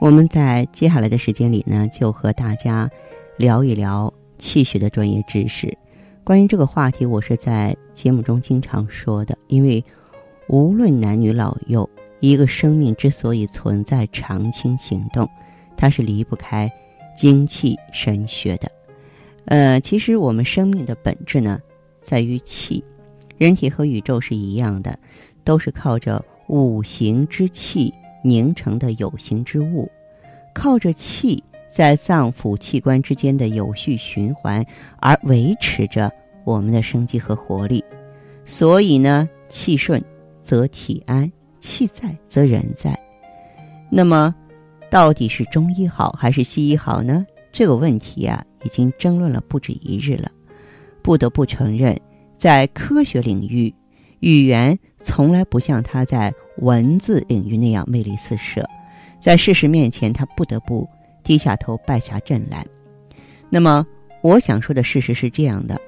[0.00, 2.90] 我们在接下来的时间里呢，就和大家
[3.38, 5.76] 聊一聊气血的专业知识。
[6.22, 9.82] 关于这个话题，我是在节目中经常说的，因为
[10.48, 11.88] 无论男女老幼，
[12.20, 15.28] 一个生命之所以存在、长青行动，
[15.76, 16.70] 它是离不开
[17.16, 18.70] 精气神学的。
[19.46, 21.60] 呃，其实我们生命的本质呢，
[22.02, 22.84] 在于气。
[23.38, 24.98] 人体和宇宙是一样的，
[25.44, 27.92] 都是靠着五行之气。
[28.24, 29.86] 凝成的有形之物，
[30.54, 34.64] 靠着气在脏腑器官之间的有序循环
[34.98, 36.10] 而维持着
[36.42, 37.84] 我们的生机和活力。
[38.46, 40.02] 所以呢，气顺
[40.42, 42.98] 则体安，气在则人在。
[43.90, 44.34] 那么，
[44.90, 47.26] 到底是中医好还是西医好呢？
[47.52, 50.30] 这个问题啊，已经争论了不止一日了。
[51.02, 51.94] 不得不承认，
[52.38, 53.74] 在科学领域，
[54.20, 56.32] 语言从来不像它在。
[56.58, 58.68] 文字领域那样魅力四射，
[59.18, 60.88] 在事实面前，他不得不
[61.22, 62.64] 低下头败下阵来。
[63.50, 63.86] 那么，
[64.22, 65.80] 我想说的事实是这样的：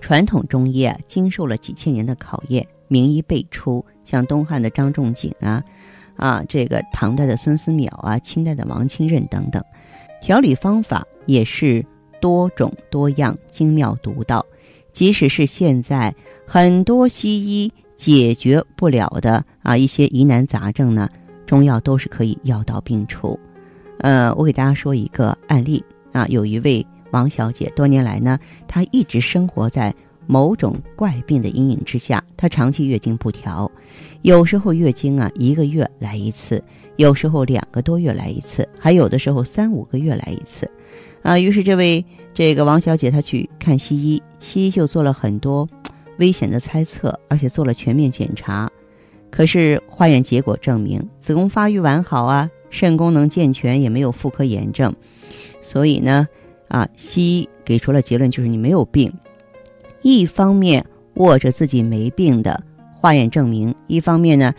[0.00, 5.62] 传统中医啊，经受了几千年的考验，名医辈出，像东汉的张仲景啊，
[6.16, 9.62] 啊，这个唐代的孙思邈啊，清代的王清任等等，
[10.20, 11.84] 调理方法也是
[12.20, 14.44] 多种多样、精妙独到。
[14.92, 16.14] 即使是现在
[16.46, 17.72] 很多西医。
[17.96, 21.08] 解决不了的啊一些疑难杂症呢，
[21.46, 23.38] 中药都是可以药到病除。
[23.98, 29.94] 呃，我给大家说一个案例啊，有一位王小姐，多年来呢，她一直生活在
[30.26, 33.70] 某种怪病的阴影之下，她长期月经不调，
[34.22, 36.62] 有时候月经啊一个月来一次，
[36.96, 40.68] 有时候两个多月来一次，还有的时候三五个月来一次，
[41.22, 45.68] 啊，于是这位这个王小姐她去看西医，西医就做了很多。
[46.18, 48.70] 危险的猜测，而且做了全面检查，
[49.30, 54.94] 可是化验结果证明子宫发育完好啊，肾功能健全，也没有妇科炎症，
[55.60, 56.28] 所以呢，
[56.68, 59.12] 啊，西医给出了结论，就是你没有病。
[60.02, 60.84] 一方面
[61.14, 62.62] 握着自己没病的
[63.00, 64.52] 化验证明，一方面呢，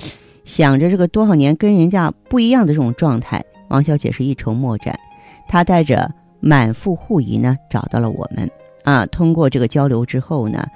[0.43, 4.99] 想着这个多少年跟人家不一样的这种状态，王小姐是一筹莫展。
[5.47, 8.49] 她带着满腹狐疑呢，找到了我们
[8.83, 9.05] 啊。
[9.05, 10.67] 通过这个交流之后呢。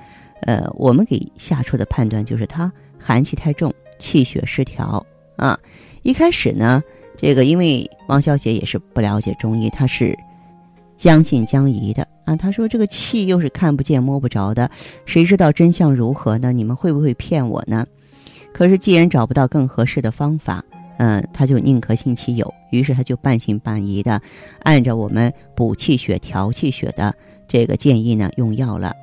[0.42, 5.06] 呃，我们给下出的判断就是他寒气太重，气血失调
[5.36, 5.60] 啊。
[6.04, 6.82] 一开始呢，
[7.18, 10.18] 这个因为王小姐也是不了解中医，她是
[10.96, 12.36] 将信将疑的啊。
[12.36, 14.70] 她说这个气又是看不见摸不着的，
[15.06, 16.54] 谁知道真相如何呢？
[16.54, 17.86] 你们会不会骗我呢？
[18.54, 20.64] 可是既然找不到更合适的方法，
[20.98, 24.22] 嗯，他就宁可信其有，于是他就半信半疑的
[24.64, 27.14] 按照我们补气血、调气血的
[27.48, 28.94] 这个建议呢用药了。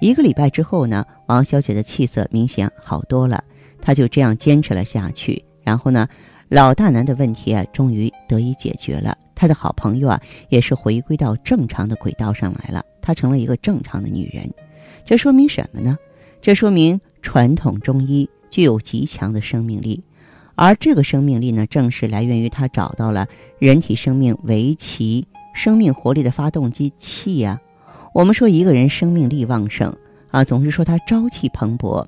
[0.00, 3.44] 一个礼拜之后呢，王小姐的气色明显好多了，
[3.82, 5.44] 她就这样坚持了下去。
[5.62, 6.08] 然后呢，
[6.48, 9.16] 老大难的问题啊，终于得以解决了。
[9.34, 12.82] 她的好朋友啊，也是回归到正常的轨道上来了。
[13.02, 14.50] 她成了一个正常的女人。
[15.04, 15.98] 这说明什么呢？
[16.40, 20.02] 这说明传统中医具有极强的生命力，
[20.54, 23.26] 而这个生命力呢，正是来源于她找到了
[23.58, 27.60] 人体生命维其生命活力的发动机气呀。
[28.12, 29.94] 我们说一个人生命力旺盛
[30.30, 32.04] 啊，总是说他朝气蓬勃；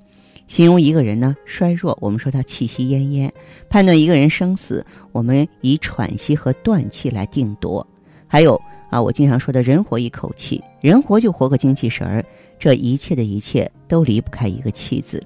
[0.49, 3.31] 形容一个人呢衰弱，我们说他气息奄奄；
[3.71, 7.87] 判断一个人生死，我们以喘息和断气来定夺。
[8.27, 12.25] 还有啊，我经常说的人活一口气，人活就活个精气神儿。
[12.59, 15.23] 这一切的一切都离不开一个气字，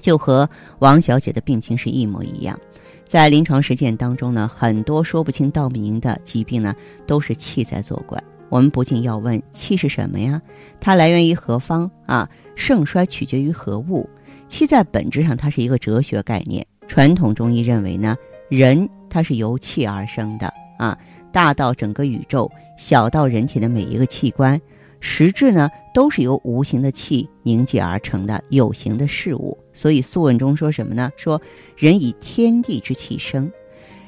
[0.00, 0.48] 就和
[0.78, 2.58] 王小姐的病情是一模一样。
[3.04, 6.74] 在临床实践当中呢，很多说不清道不明的疾病呢，
[7.06, 8.22] 都是气在作怪。
[8.50, 10.42] 我们不禁要问：气是什么呀？
[10.80, 12.28] 它来源于何方啊？
[12.56, 14.06] 盛衰取决于何物？
[14.48, 16.66] 气在本质上，它是一个哲学概念。
[16.88, 18.16] 传统中医认为呢，
[18.48, 20.98] 人它是由气而生的啊，
[21.32, 24.60] 大到整个宇宙，小到人体的每一个器官，
[24.98, 29.56] 实质呢都是由无形的气凝结而成的有形的事物。
[29.72, 31.08] 所以《素问》中说什么呢？
[31.16, 31.40] 说
[31.76, 33.48] 人以天地之气生，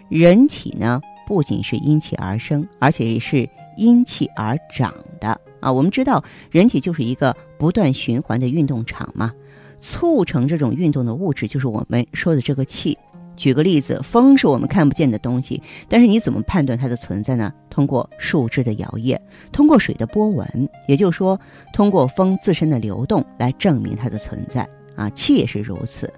[0.09, 3.49] 人体呢不仅是因气而生，而且是。
[3.77, 9.33] 因气而长的啊，我们知道人体就是一个不断循环的运动场嘛，
[9.81, 12.99] 促成这种运动的物质就是我们说的这个气。
[13.35, 17.51] 举个例子，风是我们看不见的东西，但是你怎么判断它的存在呢？
[17.71, 19.19] 通过树枝的摇曳，
[19.51, 21.41] 通过水的波纹，也就是说，
[21.73, 24.69] 通过风自身的流动来证明它的存在。
[24.97, 26.13] 啊，气也是如此。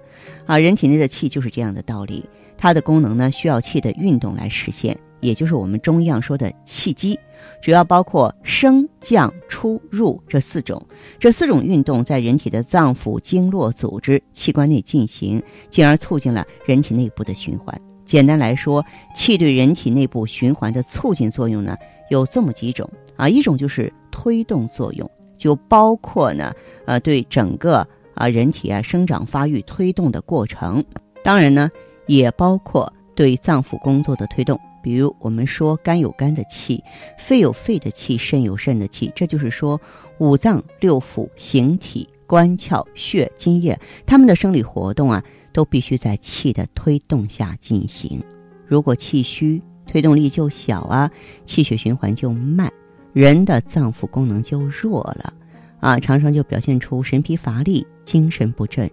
[0.45, 2.25] 啊，人体内的气就是这样的道理，
[2.57, 7.19] 它的功能呢需要气的运动来实现，也就是我们中医上说的气机。
[7.61, 10.81] 主要包括升降出入这四种，
[11.19, 17.79] 这四种运动在人体的脏腑、经络、组织、器官内进行，进而促进了人体内部的循环。
[18.03, 18.83] 简单来说，
[19.15, 21.75] 气对人体内部循环的促进作用呢，
[22.09, 26.53] 有这么几种啊，一种就是推动作用，就包括呢，
[26.85, 30.83] 呃，对整个啊人体啊生长发育推动的过程，
[31.23, 31.69] 当然呢，
[32.07, 34.59] 也包括对脏腑工作的推动。
[34.85, 36.83] 比如我们说肝有肝的气，
[37.17, 39.81] 肺有肺的气，肾有肾的气，这就是说
[40.19, 48.23] 五脏六腑、形体、官窍、血、津液，它们的生理活动啊，都必须在气的推动下进行。
[48.67, 51.09] 如果气虚，推动力就小啊，
[51.45, 52.71] 气血循环就慢，
[53.11, 55.33] 人的脏腑功能就弱了
[55.79, 58.87] 啊，常常就表现出神疲乏力、精神不振。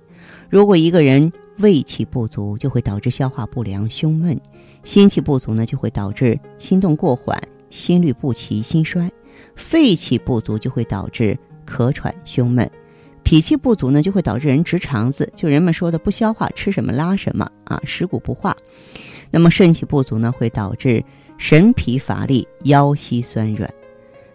[0.49, 4.41] 如果一个人胃气不足，就会导致消化不良、胸闷。
[4.84, 7.40] 心气不足呢，就会导致心动过缓、
[7.70, 9.08] 心律不齐、心衰；
[9.55, 12.67] 肺气不足就会导致咳喘、胸闷；
[13.23, 18.56] 脾气不足呢，就会导致人直肠子，就人们说的不消化，吃什么拉什么啊，食谷不化。
[19.31, 21.02] 那么肾气不足呢，会导致
[21.38, 23.73] 神疲乏力、腰膝酸软。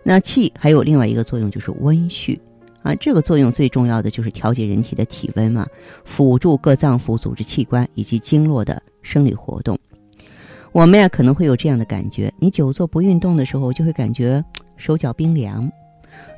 [0.02, 2.40] 那气还有另外一个作用，就是温煦
[2.82, 5.68] 啊，这个作用最重要的就是调节人体的体温嘛，
[6.06, 9.78] 辅助各脏腑、组织器官以及经络的生理活动。
[10.72, 14.44] 我们呀可能会有这样的感觉：你久坐不运动的时候，就会感觉
[14.76, 15.68] 手脚冰凉；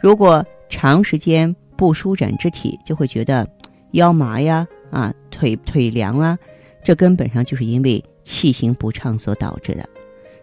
[0.02, 3.48] 如果长时间不舒展肢体，就会觉得
[3.92, 6.38] 腰麻呀、啊腿腿凉啊。
[6.84, 9.88] 这根本上就是因为气行不畅所导致的。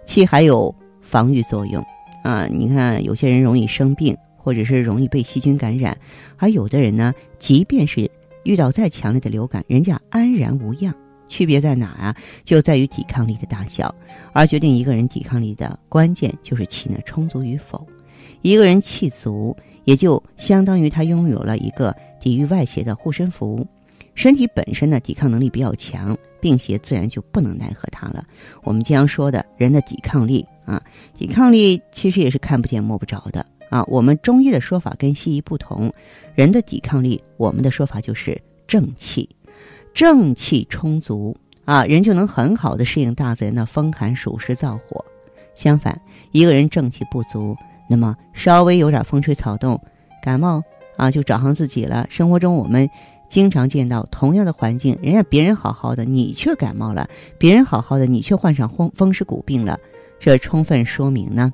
[0.04, 1.82] 气还有防御作用
[2.22, 2.46] 啊！
[2.50, 5.96] 你看，有些人容易生病，或者是容易被细菌感染，
[6.36, 8.10] 而有的人呢，即便是
[8.44, 10.94] 遇到再强烈的流感，人家安然无恙。
[11.28, 12.16] 区别在哪啊？
[12.44, 13.94] 就在于抵抗力的大小，
[14.32, 17.86] 而决定一个人抵抗力的关键就是气呢充足与否。
[18.42, 23.66] 一个人气足，也就相当于他拥有了一个抵御外邪的护身符，
[24.14, 28.24] 身体本身呢抵抗能力比较强，病邪自然就不能奈何他了。
[28.62, 30.80] 我们经常说的人的抵抗力啊，
[31.14, 33.82] 抵抗力其实也是看不见摸不着的啊。
[33.84, 35.92] 我们中医的说法跟西医不同，
[36.34, 39.28] 人的抵抗力，我们的说法就是正气。
[39.94, 45.04] 正气充足啊，人就能很好的适应大自然的风寒暑湿燥火。
[45.54, 45.98] 相反，
[46.32, 47.56] 一个人正气不足，
[47.88, 49.80] 那么稍微有点风吹草动，
[50.22, 50.62] 感冒
[50.96, 52.06] 啊就找上自己了。
[52.10, 52.88] 生活中我们
[53.28, 57.08] 经常见到同样的环境，人家别人好好的，你却感冒了；
[57.38, 59.78] 别人好好的，你却患上风风湿骨病了。
[60.20, 61.52] 这充分说明呢，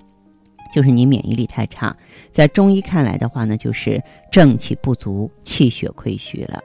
[0.75, 1.97] 就是你免疫力太差。
[2.33, 4.03] 在中医看来的话呢，就是
[4.33, 6.61] 正气不足，气血亏虚了。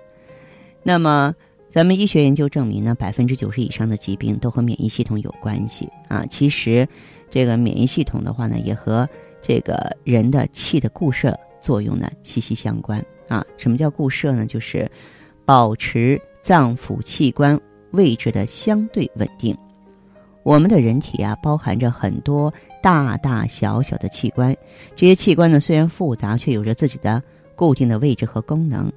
[0.88, 1.36] 那么。
[1.69, 6.25] 咱们医学研究证明呢，百分之九十以上的疾病都和免疫系统有关系啊。
[6.28, 6.88] 其实，
[7.30, 9.07] 这个免疫系统的话呢，也和
[9.42, 13.45] 这个人的气的固摄作用呢息息相关啊。
[13.57, 14.45] 什么叫固摄呢？
[14.45, 14.89] 就是
[15.45, 17.60] 保持脏腑器官
[17.92, 19.56] 位置的相对稳定。
[20.44, 22.51] 我们的人体啊，包含着很多
[22.82, 24.56] 大大小小的器官，
[24.96, 27.22] 这些器官呢虽然复杂，却有着自己的
[27.56, 28.91] 固定的位置和功能。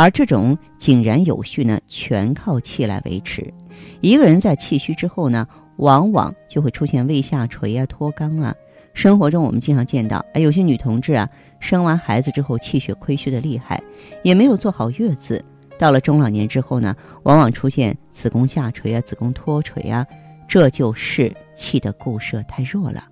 [0.00, 3.52] 而这种井然有序呢，全靠气来维持。
[4.00, 5.44] 一个人在气虚之后呢，
[5.78, 8.54] 往往就会出现胃下垂啊、脱肛啊。
[8.94, 11.28] 生活中我们经常见到，哎，有些女同志啊，
[11.58, 13.82] 生完孩子之后气血亏虚的厉害，
[14.22, 15.44] 也没有做好月子，
[15.76, 20.06] 到了中老年之后呢，往往出现子宫下垂啊、子宫脱垂啊，
[20.46, 23.04] 这就是气的固摄太弱了。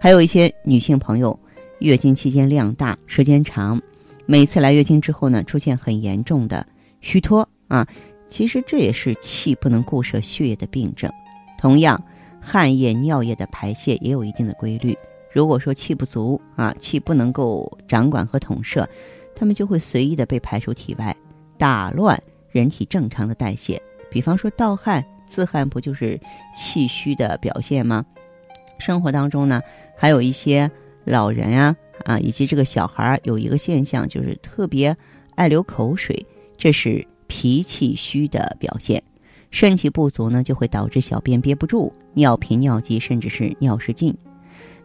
[0.00, 1.38] 还有一些女性朋友，
[1.80, 3.78] 月经期间量大、时间长。
[4.30, 6.64] 每次来月经之后呢，出现很严重的
[7.00, 7.84] 虚脱啊，
[8.28, 11.10] 其实这也是气不能固摄血液的病症。
[11.58, 12.00] 同样，
[12.40, 14.96] 汗液、尿液的排泄也有一定的规律。
[15.32, 18.88] 如果说气不足啊，气不能够掌管和统摄，
[19.34, 21.16] 它们就会随意的被排出体外，
[21.58, 22.16] 打乱
[22.52, 23.82] 人体正常的代谢。
[24.12, 26.16] 比方说盗汗、自汗，不就是
[26.54, 28.06] 气虚的表现吗？
[28.78, 29.60] 生活当中呢，
[29.98, 30.70] 还有一些
[31.02, 31.74] 老人啊。
[32.04, 34.96] 啊，以及这个小孩有一个现象，就是特别
[35.34, 36.26] 爱流口水，
[36.56, 39.02] 这是脾气虚的表现。
[39.50, 44.14] 肾气不足呢，就会导致小便憋不住，尿频、尿急，甚至是尿失禁。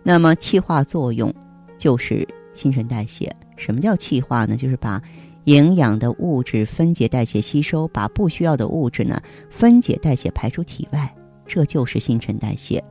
[0.02, 1.34] 那么气化作用
[1.78, 3.32] 就是新陈代谢。
[3.58, 4.58] 什么叫气化呢？
[4.58, 5.02] 就是把
[5.46, 11.16] 营养的物质分解、代谢、吸收，把不需要的物质呢分解、代谢、排出体外，
[11.48, 12.84] 这就是新陈代谢。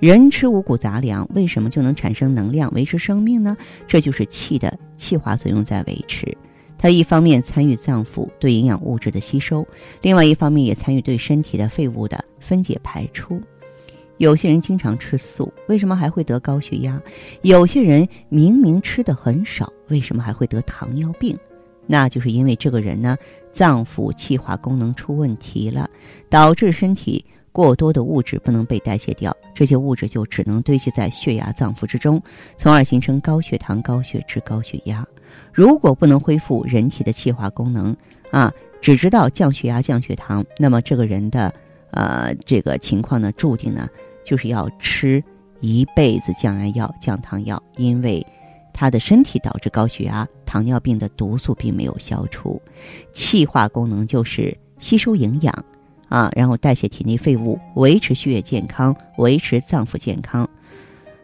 [0.00, 3.56] 人吃五谷杂粮，为什么就能产生能量、维持生命呢？
[3.86, 6.36] 这就是气的气化作用在维持。
[6.76, 9.66] 它一方面参与脏腑对营养物质的吸收，
[10.00, 13.40] 另外一方面也参与对身体的废物的分解排出。
[14.18, 17.00] 有些人经常吃素，为什么还会得高血压？
[17.42, 21.36] 有些人明明吃的很少，为什么还会得糖尿病？
[21.86, 23.16] 那就是因为这个人呢，
[23.52, 25.88] 脏腑气化功能出问题了，
[26.28, 32.20] 导致身体过多的物质不能被代谢掉，这些物质就只能堆积在血压脏腑之中，
[32.56, 35.06] 从而形成高血糖、高血脂、高血压。
[35.52, 37.96] 如果不能恢复人体的气化功能
[38.30, 41.54] 啊，只知道降血压、降血糖，那么这个人的
[41.90, 43.88] 呃这个情况呢，注定呢。
[44.24, 45.20] 就是要吃
[45.60, 48.24] 一辈子降压药、降糖药，因为
[48.72, 52.62] 他的身体导致高血压、糖尿病的毒素并没有消除。
[53.12, 55.52] 气化功能就是吸收营养
[56.12, 60.46] 啊，然后代谢体内废物，维持血液健康，维持脏腑健康。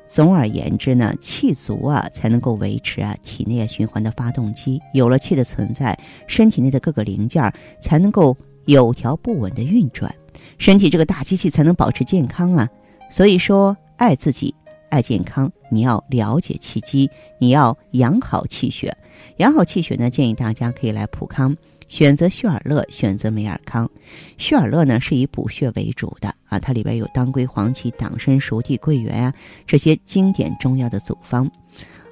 [0.08, 4.80] 总而言之呢，气足啊，才能够维持啊体内循环的发动机。
[4.94, 10.14] 有了气的存在，身体内的各个零件才能够有条不紊的运转，
[10.56, 12.66] 身体这个大机器才能保持健康啊。
[13.10, 14.54] 所以说，爱自己，
[14.88, 18.96] 爱健康，你要了解气机，你要养好气血。
[19.36, 21.54] 养好气血呢，建议大家可以来普康，
[21.88, 23.90] 选择旭尔乐，选择美尔康。
[24.36, 29.34] 旭尔乐呢是以补血为主的啊，它里边有当归、黄芪、党参、熟地、桂圆啊
[29.66, 31.50] 这些经典中药的组方。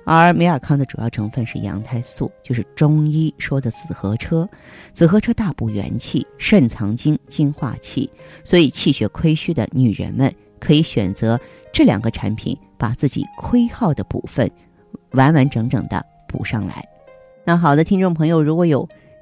[0.05, 4.49] 而美尔康的主要成分是羊胎素，就是中医说的紫河车。
[4.93, 8.09] 紫河车大补元气，肾藏精，精化气，
[8.45, 10.33] 所以气血亏虚的女人们。
[10.59, 11.39] 可以选择
[11.71, 14.51] 这两个产品，把自己亏耗的部分
[15.11, 16.83] 完完整整的补上来。
[17.45, 18.89] 那好的，听众朋友，如果有